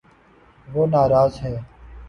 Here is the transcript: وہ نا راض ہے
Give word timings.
وہ 0.67 0.83
نا 0.87 1.01
راض 1.09 1.33
ہے 1.43 1.55